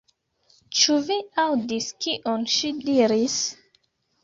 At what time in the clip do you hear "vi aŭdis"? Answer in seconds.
1.09-1.91